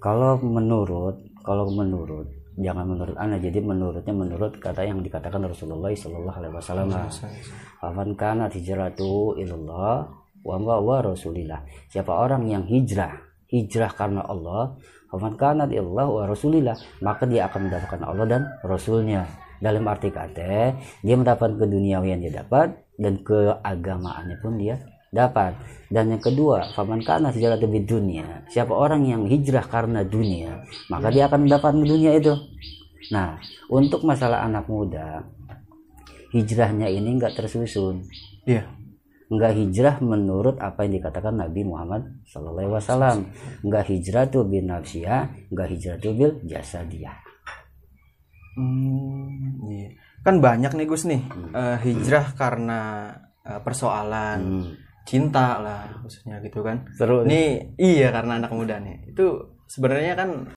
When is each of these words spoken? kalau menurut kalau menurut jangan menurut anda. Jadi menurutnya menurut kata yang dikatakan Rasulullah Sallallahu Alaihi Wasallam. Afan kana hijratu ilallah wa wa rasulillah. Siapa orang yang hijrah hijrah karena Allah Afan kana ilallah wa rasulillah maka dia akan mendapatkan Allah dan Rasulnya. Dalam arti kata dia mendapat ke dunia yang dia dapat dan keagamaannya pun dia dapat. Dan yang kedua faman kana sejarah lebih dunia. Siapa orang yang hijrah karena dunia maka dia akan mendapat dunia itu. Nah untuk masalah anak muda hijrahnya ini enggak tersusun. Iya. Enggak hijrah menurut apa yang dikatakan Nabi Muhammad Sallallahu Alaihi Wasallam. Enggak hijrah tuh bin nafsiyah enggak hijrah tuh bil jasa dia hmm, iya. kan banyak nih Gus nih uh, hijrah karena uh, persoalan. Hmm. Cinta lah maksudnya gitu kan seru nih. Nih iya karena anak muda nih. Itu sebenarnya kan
kalau 0.00 0.40
menurut 0.40 1.20
kalau 1.44 1.68
menurut 1.70 2.40
jangan 2.60 2.84
menurut 2.88 3.16
anda. 3.16 3.36
Jadi 3.40 3.60
menurutnya 3.64 4.12
menurut 4.12 4.60
kata 4.60 4.84
yang 4.84 5.00
dikatakan 5.00 5.40
Rasulullah 5.44 5.92
Sallallahu 5.92 6.36
Alaihi 6.40 6.54
Wasallam. 6.56 6.88
Afan 7.80 8.10
kana 8.16 8.52
hijratu 8.52 9.36
ilallah 9.40 10.08
wa 10.44 10.56
wa 10.56 10.98
rasulillah. 11.04 11.64
Siapa 11.92 12.12
orang 12.12 12.48
yang 12.48 12.64
hijrah 12.68 13.30
hijrah 13.50 13.92
karena 13.98 14.22
Allah 14.24 14.78
Afan 15.10 15.34
kana 15.34 15.66
ilallah 15.66 16.06
wa 16.06 16.22
rasulillah 16.24 16.76
maka 17.02 17.26
dia 17.26 17.50
akan 17.50 17.68
mendapatkan 17.68 18.00
Allah 18.06 18.26
dan 18.28 18.42
Rasulnya. 18.62 19.26
Dalam 19.60 19.84
arti 19.92 20.08
kata 20.08 20.72
dia 21.04 21.16
mendapat 21.20 21.52
ke 21.60 21.68
dunia 21.68 22.00
yang 22.00 22.24
dia 22.24 22.40
dapat 22.40 22.72
dan 22.96 23.20
keagamaannya 23.20 24.36
pun 24.40 24.56
dia 24.56 24.80
dapat. 25.10 25.58
Dan 25.90 26.14
yang 26.14 26.22
kedua 26.22 26.70
faman 26.70 27.02
kana 27.02 27.34
sejarah 27.34 27.58
lebih 27.58 27.82
dunia. 27.82 28.46
Siapa 28.46 28.70
orang 28.70 29.02
yang 29.06 29.26
hijrah 29.26 29.66
karena 29.66 30.06
dunia 30.06 30.62
maka 30.86 31.10
dia 31.10 31.26
akan 31.26 31.50
mendapat 31.50 31.72
dunia 31.74 32.14
itu. 32.14 32.34
Nah 33.10 33.42
untuk 33.66 34.06
masalah 34.06 34.46
anak 34.46 34.70
muda 34.70 35.26
hijrahnya 36.30 36.86
ini 36.86 37.18
enggak 37.18 37.34
tersusun. 37.34 38.06
Iya. 38.46 38.70
Enggak 39.30 39.58
hijrah 39.58 39.98
menurut 39.98 40.62
apa 40.62 40.86
yang 40.86 41.02
dikatakan 41.02 41.38
Nabi 41.42 41.66
Muhammad 41.66 42.22
Sallallahu 42.30 42.70
Alaihi 42.70 42.74
Wasallam. 42.78 43.18
Enggak 43.66 43.84
hijrah 43.90 44.24
tuh 44.30 44.46
bin 44.46 44.70
nafsiyah 44.70 45.50
enggak 45.50 45.68
hijrah 45.74 45.96
tuh 45.98 46.14
bil 46.14 46.32
jasa 46.46 46.86
dia 46.86 47.10
hmm, 48.60 49.70
iya. 49.70 49.88
kan 50.20 50.42
banyak 50.42 50.72
nih 50.74 50.86
Gus 50.88 51.06
nih 51.06 51.22
uh, 51.54 51.78
hijrah 51.80 52.34
karena 52.36 53.10
uh, 53.44 53.60
persoalan. 53.64 54.38
Hmm. 54.40 54.89
Cinta 55.10 55.58
lah 55.58 55.90
maksudnya 55.98 56.38
gitu 56.46 56.62
kan 56.62 56.86
seru 56.94 57.26
nih. 57.26 57.30
Nih 57.34 57.48
iya 57.82 58.08
karena 58.14 58.38
anak 58.38 58.54
muda 58.54 58.78
nih. 58.78 59.10
Itu 59.10 59.58
sebenarnya 59.66 60.14
kan 60.14 60.46